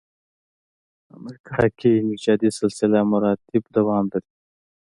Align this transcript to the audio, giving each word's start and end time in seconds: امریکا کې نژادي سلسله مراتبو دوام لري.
امریکا 1.17 1.61
کې 1.79 1.91
نژادي 2.09 2.49
سلسله 2.59 2.99
مراتبو 3.11 3.69
دوام 3.75 4.05
لري. 4.11 4.29